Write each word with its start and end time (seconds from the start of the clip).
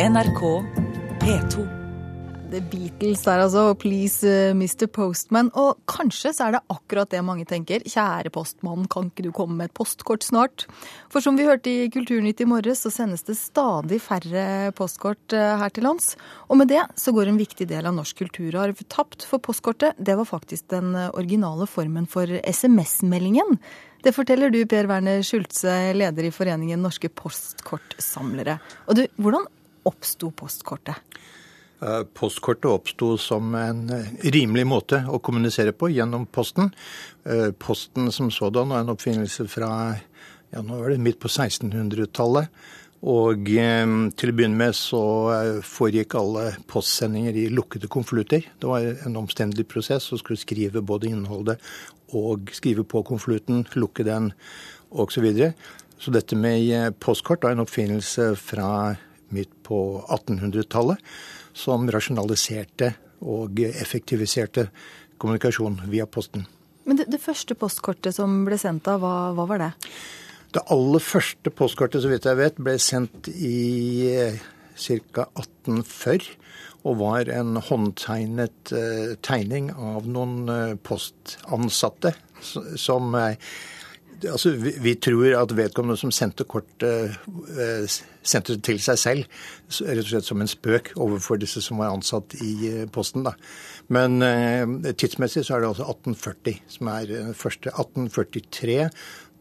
NRK 0.00 0.40
P2. 1.20 1.66
The 2.50 2.60
Beatles 2.72 3.20
der 3.26 3.42
altså, 3.44 3.74
Please 3.76 4.24
uh, 4.24 4.54
Mr. 4.56 4.86
Postman. 4.88 5.50
Og 5.60 5.82
kanskje 5.90 6.32
så 6.32 6.46
er 6.46 6.54
det 6.54 6.62
akkurat 6.72 7.10
det 7.12 7.20
mange 7.26 7.44
tenker. 7.44 7.84
Kjære 7.84 8.32
postmann, 8.32 8.86
kan 8.88 9.10
ikke 9.10 9.26
du 9.26 9.28
komme 9.36 9.58
med 9.58 9.68
et 9.68 9.74
postkort 9.76 10.24
snart? 10.24 10.64
For 11.12 11.20
som 11.20 11.36
vi 11.36 11.44
hørte 11.44 11.68
i 11.68 11.90
Kulturnytt 11.92 12.40
i 12.40 12.48
morges, 12.48 12.80
så 12.80 12.94
sendes 12.94 13.28
det 13.28 13.36
stadig 13.36 14.00
færre 14.00 14.72
postkort 14.78 15.36
uh, 15.36 15.60
her 15.60 15.76
til 15.76 15.84
lands. 15.90 16.14
Og 16.48 16.62
med 16.62 16.72
det 16.72 16.80
så 16.96 17.12
går 17.12 17.28
en 17.28 17.42
viktig 17.42 17.68
del 17.68 17.92
av 17.92 17.98
norsk 18.00 18.24
kulturarv 18.24 18.80
tapt, 18.88 19.28
for 19.28 19.44
postkortet 19.44 20.00
det 20.00 20.16
var 20.16 20.32
faktisk 20.32 20.72
den 20.72 20.96
uh, 20.96 21.10
originale 21.12 21.68
formen 21.68 22.08
for 22.08 22.40
SMS-meldingen. 22.40 23.60
Det 24.00 24.16
forteller 24.16 24.48
du, 24.48 24.62
Per 24.64 24.88
Werner 24.88 25.20
Schultze, 25.20 25.92
leder 25.92 26.24
i 26.24 26.32
Foreningen 26.32 26.80
norske 26.80 27.12
postkortsamlere. 27.12 28.62
Og 28.88 28.96
du, 28.96 29.08
hvordan 29.20 29.44
oppsto 29.88 30.30
postkortet? 30.36 31.00
Eh, 31.82 32.02
postkortet 32.14 32.68
oppsto 32.68 33.14
som 33.18 33.54
en 33.56 33.86
eh, 33.90 34.08
rimelig 34.34 34.66
måte 34.68 34.98
å 35.08 35.16
kommunisere 35.24 35.72
på 35.72 35.88
gjennom 35.88 36.26
Posten. 36.28 36.68
Eh, 37.24 37.54
Posten 37.56 38.10
som 38.12 38.28
sådan 38.28 38.68
var 38.68 38.84
en 38.84 38.92
oppfinnelse 38.92 39.46
fra 39.48 39.70
ja, 40.50 40.60
nå 40.60 40.76
var 40.82 40.92
det 40.92 41.00
midt 41.00 41.20
på 41.22 41.30
1600-tallet. 41.30 42.52
Og 43.00 43.46
til 43.48 44.28
å 44.28 44.34
begynne 44.36 44.60
med 44.60 44.76
så 44.76 45.00
foregikk 45.64 46.18
alle 46.20 46.42
postsendinger 46.68 47.32
i 47.32 47.46
lukkede 47.48 47.88
konvolutter. 47.88 48.44
Det 48.60 48.68
var 48.68 48.84
en 49.06 49.16
omstendelig 49.16 49.64
prosess 49.70 50.10
å 50.12 50.18
skulle 50.20 50.42
skrive 50.42 50.82
både 50.84 51.08
innholdet 51.08 51.64
og 52.12 52.52
skrive 52.52 52.84
på 52.84 53.00
konvolutten, 53.08 53.64
lukke 53.72 54.04
den 54.04 54.34
osv. 54.90 55.14
Så, 55.14 55.24
videre. 55.24 55.54
så 55.96 56.12
dette 56.12 56.36
med 56.36 56.98
postkort 57.00 57.46
er 57.46 57.56
en 57.56 57.64
oppfinnelse 57.64 58.34
fra 58.36 58.68
midt 59.34 59.52
på 59.66 60.00
1800-tallet 60.06 61.02
som 61.56 61.88
rasjonaliserte 61.90 62.94
og 63.20 63.60
effektiviserte 63.66 64.68
kommunikasjon 65.20 65.82
via 65.92 66.06
posten. 66.08 66.46
Men 66.88 67.00
det, 67.00 67.10
det 67.12 67.20
første 67.22 67.54
postkortet 67.58 68.16
som 68.16 68.42
ble 68.46 68.56
sendt 68.60 68.88
av, 68.90 69.02
hva, 69.04 69.30
hva, 69.36 69.46
var 69.50 69.62
det? 69.62 69.70
Det 70.56 70.64
aller 70.74 71.04
første 71.04 71.52
postkortet, 71.54 72.02
så 72.02 72.10
vidt 72.10 72.26
jeg 72.26 72.38
vet, 72.40 72.56
ble 72.58 72.76
sendt 72.82 73.28
i 73.30 74.08
eh, 74.10 74.40
ca. 74.74 75.28
1840. 75.38 76.32
Og 76.88 76.96
var 76.96 77.28
en 77.28 77.58
håndtegnet 77.60 78.70
uh, 78.72 79.12
tegning 79.20 79.66
av 79.76 80.06
noen 80.08 80.48
uh, 80.48 80.78
postansatte 80.80 82.14
som 82.40 83.12
altså, 84.28 84.52
vi, 84.58 84.72
vi, 84.82 84.94
tror 84.94 85.36
at 85.38 85.54
vedkommende 85.56 85.96
som 86.00 86.12
sendte 86.14 86.44
kortet, 86.44 87.16
eh, 87.56 87.96
sendte 88.22 88.56
det 88.56 88.64
til 88.66 88.80
seg 88.82 89.00
selv, 89.00 89.40
rett 89.86 90.04
og 90.04 90.10
slett 90.10 90.28
som 90.28 90.42
en 90.42 90.50
spøk 90.50 90.92
overfor 91.00 91.40
disse 91.40 91.62
som 91.64 91.80
var 91.80 91.94
ansatt 91.94 92.36
i 92.44 92.52
eh, 92.68 92.86
Posten. 92.92 93.24
Da. 93.26 93.34
Men 93.88 94.20
eh, 94.26 94.92
tidsmessig 94.92 95.46
så 95.46 95.56
er 95.56 95.64
det 95.64 95.72
altså 95.72 95.88
1840 95.88 96.60
som 96.76 96.92
er 96.92 97.10
den 97.10 97.34
første. 97.34 97.72
1843, 97.74 98.78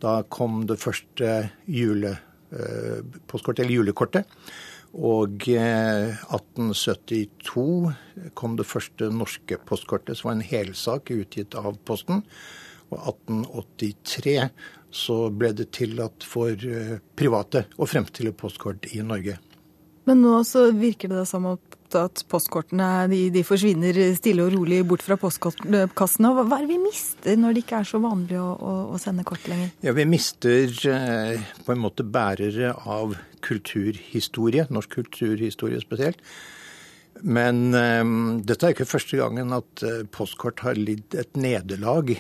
da 0.02 0.20
kom 0.32 0.64
det 0.70 0.80
første 0.82 1.38
jule, 1.68 2.16
eh, 2.54 3.04
eller 3.04 3.76
julekortet. 3.76 4.40
Og 4.98 5.44
1872 5.46 7.66
eh, 7.90 8.30
kom 8.34 8.56
det 8.58 8.66
første 8.66 9.10
norske 9.14 9.58
postkortet, 9.70 10.18
som 10.18 10.32
var 10.32 10.40
en 10.40 10.50
helsak 10.50 11.12
utgitt 11.14 11.54
av 11.60 11.78
Posten. 11.86 12.24
Og 12.90 12.98
1883 12.98 14.38
så 14.90 15.18
ble 15.30 15.52
det 15.54 15.70
tillatt 15.78 16.26
for 16.26 16.50
eh, 16.54 16.98
private 17.18 17.68
å 17.78 17.88
fremstille 17.90 18.34
postkort 18.34 18.90
i 18.96 19.04
Norge. 19.06 19.38
Men 20.10 20.24
nå 20.26 20.40
så 20.48 20.72
virker 20.74 21.12
det 21.12 21.28
som 21.30 21.46
at 21.52 21.80
postkortene 22.30 23.08
de, 23.10 23.20
de 23.34 23.42
forsvinner 23.46 23.98
stille 24.18 24.46
og 24.46 24.54
rolig 24.54 24.82
bort 24.88 25.04
fra 25.06 25.18
postkassene. 25.22 25.88
Hva 25.94 26.58
er 26.58 26.66
det 26.66 26.70
vi 26.72 26.80
mister 26.82 27.38
når 27.38 27.56
det 27.56 27.64
ikke 27.66 27.82
er 27.82 27.90
så 27.90 28.02
vanlig 28.02 28.38
å, 28.42 28.50
å, 28.54 28.74
å 28.94 29.02
sende 29.02 29.26
kort 29.28 29.46
lenger? 29.50 29.72
Ja, 29.86 29.94
Vi 29.98 30.06
mister 30.10 30.74
eh, 30.90 31.50
på 31.66 31.74
en 31.74 31.82
måte 31.82 32.06
bærere 32.06 32.74
av 32.90 33.18
kulturhistorie, 33.46 34.66
norsk 34.74 34.98
kulturhistorie 35.00 35.82
spesielt. 35.82 36.22
Men 37.22 37.74
um, 37.76 38.40
dette 38.48 38.66
er 38.66 38.74
ikke 38.74 38.88
første 38.88 39.20
gangen 39.20 39.52
at 39.56 39.84
uh, 39.84 40.04
postkort 40.14 40.64
har 40.64 40.80
lidd 40.80 41.16
et 41.20 41.36
nederlag. 41.40 42.14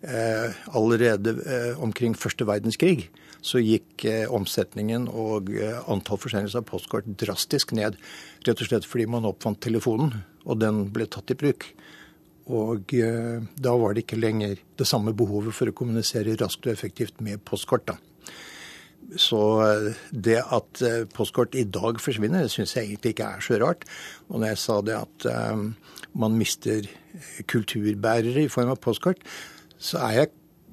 Uh, 0.00 0.56
allerede 0.74 1.36
uh, 1.44 1.82
omkring 1.82 2.16
første 2.18 2.46
verdenskrig 2.48 3.10
så 3.44 3.60
gikk 3.62 4.04
omsetningen 4.36 5.06
og 5.08 5.46
antall 5.88 6.18
forsendelser 6.20 6.60
av 6.60 6.66
postkort 6.68 7.06
drastisk 7.22 7.70
ned. 7.72 7.94
Rett 8.44 8.60
og 8.60 8.68
slett 8.68 8.84
fordi 8.84 9.06
man 9.08 9.24
oppfant 9.24 9.62
telefonen, 9.64 10.12
og 10.44 10.58
den 10.60 10.82
ble 10.92 11.06
tatt 11.08 11.32
i 11.32 11.38
bruk. 11.40 11.64
Og 12.52 12.92
da 12.92 13.72
var 13.80 13.96
det 13.96 14.04
ikke 14.04 14.20
lenger 14.20 14.60
det 14.76 14.88
samme 14.90 15.16
behovet 15.16 15.56
for 15.56 15.72
å 15.72 15.76
kommunisere 15.80 16.36
raskt 16.36 16.68
og 16.68 16.74
effektivt 16.74 17.24
med 17.24 17.40
postkort. 17.48 17.88
da. 17.88 17.96
Så 19.18 19.40
eh, 19.64 20.00
det 20.12 20.38
at 20.40 20.82
eh, 20.86 21.04
postkort 21.14 21.56
i 21.58 21.64
dag 21.66 22.00
forsvinner, 22.02 22.44
det 22.46 22.52
syns 22.52 22.76
jeg 22.76 22.86
egentlig 22.86 23.14
ikke 23.14 23.30
er 23.36 23.44
så 23.44 23.58
rart. 23.62 23.86
Og 24.28 24.40
når 24.40 24.52
jeg 24.52 24.60
sa 24.64 24.80
det 24.86 24.98
at 24.98 25.30
um, 25.52 25.72
man 26.14 26.36
mister 26.38 26.86
kulturbærere 27.50 28.44
i 28.44 28.52
form 28.52 28.70
av 28.70 28.78
postkort, 28.82 29.24
så, 29.80 30.02
jeg, 30.14 30.30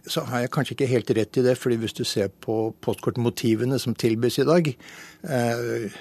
så 0.08 0.26
har 0.30 0.44
jeg 0.44 0.54
kanskje 0.54 0.78
ikke 0.78 0.92
helt 0.92 1.16
rett 1.18 1.40
i 1.40 1.46
det. 1.48 1.58
fordi 1.58 1.80
hvis 1.82 1.98
du 1.98 2.04
ser 2.04 2.28
på 2.28 2.76
postkortmotivene 2.82 3.80
som 3.80 3.96
tilbys 3.96 4.38
i 4.44 4.48
dag, 4.48 4.70
eh, 5.24 5.98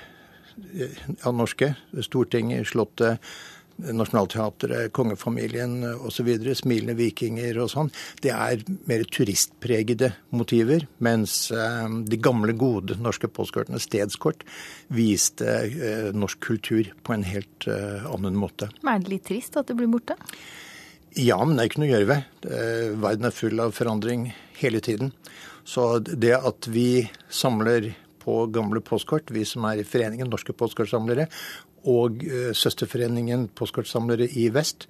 av 1.24 1.34
norske, 1.36 1.74
Stortinget, 2.00 2.66
Slottet, 2.66 3.20
Nationaltheatret, 3.76 4.92
kongefamilien 4.96 5.82
osv., 6.06 6.30
smilende 6.56 6.96
vikinger 6.96 7.58
og 7.60 7.70
sånn, 7.72 7.90
det 8.24 8.32
er 8.32 8.62
mer 8.88 9.04
turistpregede 9.12 10.12
motiver. 10.36 10.86
Mens 11.04 11.50
eh, 11.52 11.88
de 12.08 12.20
gamle, 12.22 12.56
gode 12.56 12.96
norske 13.02 13.28
postkortene, 13.28 13.80
stedskort, 13.82 14.46
viste 14.88 15.58
eh, 15.66 16.08
norsk 16.16 16.40
kultur 16.48 16.92
på 17.04 17.16
en 17.16 17.26
helt 17.28 17.68
eh, 17.70 18.06
annen 18.08 18.38
måte. 18.38 18.70
Men 18.82 18.96
er 18.96 19.04
det 19.04 19.14
litt 19.16 19.28
trist 19.28 19.60
at 19.60 19.68
det 19.68 19.76
blir 19.78 19.92
borte? 19.92 20.16
Ja, 21.16 21.38
men 21.44 21.56
det 21.56 21.64
er 21.64 21.70
ikke 21.70 21.82
noe 21.82 21.88
å 21.88 21.94
gjøre 21.94 22.10
ved. 22.10 22.48
Verden 23.00 23.28
er 23.28 23.36
full 23.36 23.60
av 23.64 23.76
forandring 23.76 24.26
hele 24.60 24.82
tiden. 24.84 25.14
Så 25.66 25.96
det 26.04 26.34
at 26.36 26.68
vi 26.68 27.06
samler 27.32 27.94
på 28.26 28.40
gamle 28.50 28.82
postkort, 28.82 29.30
vi 29.30 29.44
som 29.46 29.64
er 29.68 29.80
i 29.80 29.86
foreningen 29.86 30.28
Norske 30.30 30.54
Postkortsamlere, 30.56 31.28
og 31.86 32.24
eh, 32.26 32.52
Søsterforeningen 32.56 33.48
postkortsamlere 33.58 34.28
i 34.36 34.48
vest. 34.54 34.88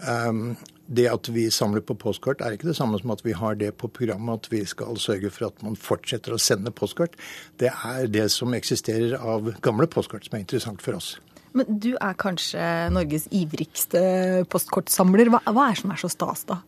Um, 0.00 0.54
det 0.90 1.06
at 1.10 1.28
vi 1.30 1.44
samler 1.54 1.84
på 1.86 1.94
postkort 2.00 2.40
er 2.42 2.56
ikke 2.56 2.70
det 2.70 2.76
samme 2.78 2.98
som 2.98 3.12
at 3.14 3.20
vi 3.22 3.34
har 3.36 3.58
det 3.60 3.74
på 3.78 3.90
programmet 3.94 4.40
at 4.40 4.48
vi 4.50 4.64
skal 4.66 4.98
sørge 4.98 5.30
for 5.30 5.50
at 5.50 5.62
man 5.62 5.76
fortsetter 5.78 6.34
å 6.34 6.40
sende 6.40 6.72
postkort. 6.74 7.14
Det 7.62 7.70
er 7.70 8.08
det 8.10 8.26
som 8.34 8.56
eksisterer 8.56 9.14
av 9.20 9.52
gamle 9.62 9.86
postkort 9.90 10.26
som 10.26 10.38
er 10.38 10.42
interessant 10.42 10.82
for 10.82 10.98
oss. 10.98 11.14
Men 11.54 11.78
du 11.82 11.92
er 11.94 12.18
kanskje 12.18 12.64
Norges 12.94 13.26
ivrigste 13.34 14.02
postkortsamler. 14.50 15.30
Hva, 15.30 15.42
hva 15.50 15.68
er 15.68 15.78
det 15.78 15.82
som 15.82 15.94
er 15.94 16.02
så 16.02 16.10
stas, 16.10 16.44
da? 16.48 16.60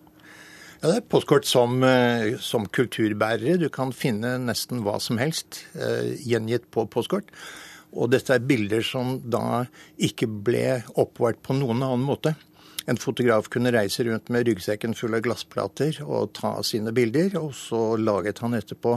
Ja, 0.83 0.89
Det 0.91 0.97
er 0.97 1.11
postkort 1.15 1.47
som, 1.47 1.83
eh, 1.87 2.39
som, 2.39 2.67
kulturbærere. 2.67 3.59
Du 3.59 3.69
kan 3.69 3.93
finne 3.95 4.35
nesten 4.43 4.83
hva 4.83 4.99
som 5.01 5.19
helst 5.19 5.65
eh, 5.79 6.19
gjengitt 6.19 6.67
på 6.75 6.89
postkort. 6.91 7.31
Og 7.93 8.11
dette 8.13 8.35
er 8.35 8.47
bilder 8.47 8.85
som 8.87 9.19
da 9.21 9.65
ikke 10.01 10.29
ble 10.29 10.81
oppvart 10.99 11.43
på 11.45 11.57
noen 11.59 11.83
annen 11.83 12.07
måte. 12.07 12.35
En 12.91 12.99
fotograf 12.99 13.47
kunne 13.53 13.73
reise 13.75 14.05
rundt 14.07 14.31
med 14.33 14.49
ryggsekken 14.49 14.97
full 14.99 15.15
av 15.15 15.23
glassplater 15.27 16.01
og 16.03 16.33
ta 16.39 16.57
sine 16.67 16.95
bilder, 16.95 17.37
og 17.39 17.55
så 17.55 17.95
laget 18.01 18.43
han 18.43 18.57
etterpå 18.59 18.97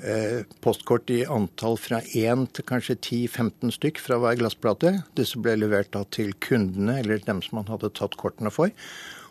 eh, 0.00 0.40
postkort 0.64 1.12
i 1.12 1.20
antall 1.28 1.76
fra 1.80 2.00
1 2.06 2.46
til 2.56 2.68
kanskje 2.70 2.96
10-15 2.96 3.76
stykk 3.76 4.00
fra 4.00 4.20
hver 4.22 4.40
glassplate. 4.40 4.94
Disse 5.18 5.40
ble 5.42 5.58
levert 5.60 5.92
da 5.96 6.06
til 6.08 6.32
kundene 6.40 7.00
eller 7.02 7.20
dem 7.26 7.44
som 7.44 7.60
han 7.60 7.72
hadde 7.74 7.92
tatt 7.98 8.16
kortene 8.20 8.52
for. 8.54 8.72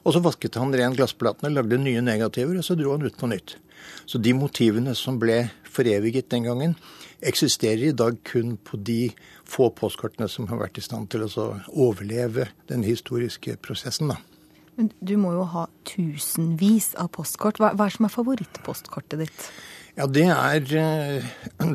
Og 0.05 0.15
så 0.15 0.21
vasket 0.23 0.55
han 0.59 0.73
ren 0.75 0.95
glassplatene, 0.95 1.51
lagde 1.53 1.79
nye 1.81 2.03
negativer, 2.03 2.59
og 2.59 2.65
så 2.65 2.77
dro 2.79 2.95
han 2.95 3.05
ut 3.05 3.17
på 3.19 3.29
nytt. 3.31 3.57
Så 4.09 4.19
de 4.21 4.33
motivene 4.35 4.95
som 4.97 5.19
ble 5.21 5.43
foreviget 5.67 6.29
den 6.31 6.47
gangen, 6.47 6.75
eksisterer 7.19 7.89
i 7.89 7.95
dag 7.95 8.17
kun 8.27 8.55
på 8.63 8.79
de 8.79 9.11
få 9.47 9.69
postkortene 9.75 10.29
som 10.31 10.47
har 10.51 10.61
vært 10.61 10.79
i 10.79 10.85
stand 10.85 11.09
til 11.11 11.25
å 11.27 11.47
overleve 11.69 12.47
den 12.71 12.85
historiske 12.87 13.57
prosessen. 13.63 14.13
da. 14.13 14.19
Men 14.79 14.93
du 15.03 15.17
må 15.19 15.33
jo 15.35 15.43
ha 15.51 15.65
tusenvis 15.83 16.93
av 16.95 17.11
postkort. 17.17 17.59
Hva, 17.59 17.73
hva 17.75 17.89
er 17.89 17.95
som 17.95 18.07
er 18.07 18.13
favorittpostkortet 18.13 19.25
ditt? 19.25 19.49
Ja, 19.99 20.05
Det 20.07 20.29
er 20.31 20.63
eh, 20.79 21.19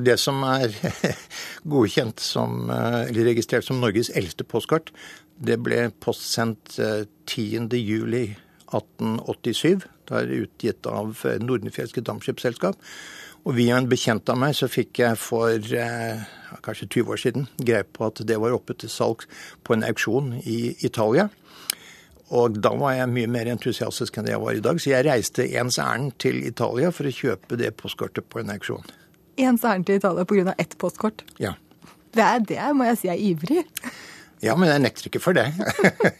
det 0.00 0.16
som 0.16 0.40
er 0.48 0.72
godkjent 1.74 2.22
som, 2.24 2.70
eh, 2.72 3.04
eller 3.10 3.26
registrert 3.28 3.66
som 3.66 3.82
Norges 3.82 4.08
eldste 4.16 4.44
postkort. 4.48 4.88
Det 5.36 5.58
ble 5.60 5.92
postsendt 6.00 6.80
10.07.1887. 7.28 9.84
Det 10.08 10.16
er 10.16 10.32
utgitt 10.38 10.86
av 10.88 11.12
Nordenfjelske 11.44 12.00
Dampskipsselskap. 12.00 12.80
Og 13.44 13.52
via 13.58 13.76
en 13.76 13.90
bekjent 13.92 14.24
av 14.32 14.40
meg 14.40 14.56
så 14.56 14.72
fikk 14.72 14.96
jeg 15.02 15.20
for 15.20 15.52
eh, 15.52 16.24
kanskje 16.64 16.88
20 17.04 17.12
år 17.12 17.20
siden 17.20 17.44
greie 17.60 17.84
på 17.84 18.08
at 18.08 18.24
det 18.24 18.40
var 18.40 18.56
oppe 18.56 18.72
til 18.80 18.88
salg 18.88 19.28
på 19.68 19.76
en 19.76 19.84
auksjon 19.84 20.40
i 20.48 20.72
Italia. 20.80 21.28
Og 22.32 22.56
da 22.64 22.72
var 22.80 22.94
jeg 22.96 23.10
mye 23.12 23.28
mer 23.30 23.50
entusiastisk 23.52 24.16
enn 24.16 24.28
det 24.28 24.32
jeg 24.32 24.42
var 24.42 24.56
i 24.56 24.62
dag, 24.64 24.80
så 24.80 24.94
jeg 24.94 25.06
reiste 25.06 25.44
ens 25.60 25.78
ærend 25.82 26.14
til 26.22 26.40
Italia 26.46 26.92
for 26.94 27.08
å 27.08 27.12
kjøpe 27.12 27.58
det 27.60 27.74
postkortet 27.76 28.28
på 28.32 28.40
en 28.40 28.54
auksjon. 28.54 28.86
Ens 29.44 29.66
ærend 29.66 29.88
til 29.88 30.00
Italia 30.00 30.24
pga. 30.24 30.54
ett 30.58 30.78
postkort? 30.78 31.24
Ja. 31.38 31.54
Det, 32.14 32.22
er, 32.22 32.40
det 32.46 32.72
må 32.78 32.86
jeg 32.88 33.00
si 33.00 33.10
er 33.12 33.20
ivrig. 33.20 33.64
Ja, 34.44 34.54
men 34.58 34.68
jeg 34.68 34.82
nekter 34.84 35.08
ikke 35.08 35.22
for 35.22 35.36
det. 35.36 35.46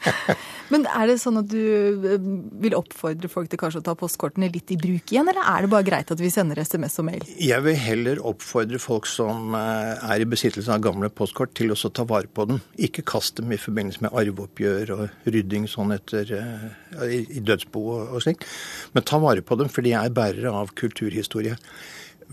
men 0.73 0.87
er 0.89 1.09
det 1.11 1.19
sånn 1.21 1.39
at 1.43 1.49
du 1.51 1.61
eh, 1.61 2.29
vil 2.65 2.77
oppfordre 2.79 3.29
folk 3.31 3.51
til 3.53 3.61
kanskje 3.61 3.83
å 3.83 3.85
ta 3.85 3.95
postkortene 3.99 4.49
litt 4.53 4.73
i 4.73 4.79
bruk 4.81 5.13
igjen, 5.13 5.29
eller 5.29 5.45
er 5.45 5.67
det 5.67 5.73
bare 5.75 5.87
greit 5.87 6.13
at 6.15 6.23
vi 6.23 6.31
sender 6.33 6.61
SMS 6.65 6.97
og 7.03 7.09
mail? 7.11 7.27
Jeg 7.37 7.65
vil 7.67 7.77
heller 7.81 8.23
oppfordre 8.33 8.81
folk 8.83 9.09
som 9.11 9.57
eh, 9.59 10.07
er 10.09 10.25
i 10.25 10.29
besittelse 10.31 10.73
av 10.73 10.85
gamle 10.87 11.11
postkort, 11.13 11.53
til 11.59 11.75
å 11.75 11.77
ta 11.77 12.07
vare 12.09 12.31
på 12.31 12.49
dem. 12.49 12.63
Ikke 12.81 13.05
kast 13.07 13.37
dem 13.41 13.53
i 13.53 13.61
forbindelse 13.61 14.07
med 14.07 14.17
arveoppgjør 14.17 14.95
og 14.97 15.29
rydding 15.29 15.69
sånn 15.71 15.93
etter 15.97 16.33
eh, 16.39 17.13
i 17.13 17.45
dødsbo 17.45 17.85
og 18.17 18.17
slikt. 18.25 18.49
Men 18.97 19.05
ta 19.05 19.21
vare 19.23 19.45
på 19.45 19.61
dem, 19.61 19.69
for 19.73 19.85
de 19.85 19.93
er 19.99 20.17
bærere 20.17 20.55
av 20.65 20.73
kulturhistorie. 20.79 21.59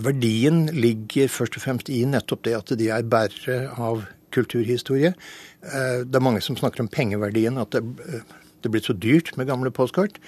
Verdien 0.01 0.65
ligger 0.71 1.27
først 1.27 1.57
og 1.59 1.65
fremst 1.65 1.91
i 1.91 2.03
nettopp 2.07 2.45
det 2.47 2.55
at 2.55 2.73
de 2.79 2.87
er 2.95 3.03
bærere 3.11 3.59
av 3.75 4.05
kulturhistorie. 4.33 5.13
Eh, 5.61 6.01
det 6.05 6.17
er 6.17 6.23
mange 6.23 6.41
som 6.43 6.57
snakker 6.57 6.83
om 6.83 6.91
pengeverdien, 6.91 7.59
at 7.61 7.71
det, 7.75 7.83
eh, 8.07 8.21
det 8.61 8.71
blir 8.71 8.81
så 8.81 8.93
dyrt 8.93 9.35
med 9.37 9.47
gamle 9.47 9.71
postkort. 9.71 10.19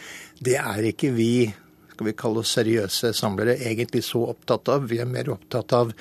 Det 0.42 0.58
er 0.58 0.90
ikke 0.90 1.14
vi 1.14 1.54
skal 1.94 2.08
vi 2.08 2.14
kalle 2.18 2.42
oss 2.42 2.52
seriøse 2.56 3.14
samlere, 3.14 3.54
egentlig 3.62 4.02
så 4.04 4.24
opptatt 4.32 4.68
av. 4.68 4.88
Vi 4.90 4.98
er 4.98 5.06
mer 5.06 5.30
opptatt 5.30 5.74
av 5.74 5.92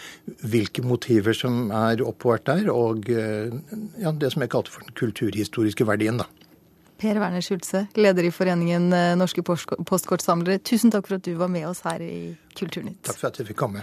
hvilke 0.41 0.81
motiver 0.81 1.37
som 1.37 1.71
er 1.71 2.01
oppbevart 2.01 2.47
der, 2.49 2.71
og 2.73 3.11
eh, 3.13 3.53
ja, 4.01 4.13
det 4.13 4.33
som 4.33 4.41
jeg 4.41 4.51
kalte 4.55 4.73
for 4.73 4.81
den 4.87 4.97
kulturhistoriske 4.97 5.85
verdien, 5.85 6.23
da. 6.23 6.29
Per 7.03 7.19
Werner 7.19 7.43
Schulze, 7.43 7.89
leder 7.99 8.25
i 8.25 8.31
Foreningen 8.31 8.93
norske 9.19 9.43
postkortsamlere. 9.43 10.61
Tusen 10.63 10.93
takk 10.95 11.09
for 11.09 11.19
at 11.19 11.27
du 11.27 11.35
var 11.35 11.51
med 11.51 11.67
oss 11.67 11.83
her 11.83 11.99
i 11.99 12.37
Kulturnytt. 12.55 13.03
Takk 13.03 13.19
for 13.19 13.33
at 13.33 13.43
jeg 13.43 13.51
fikk 13.51 13.59
komme. 13.59 13.83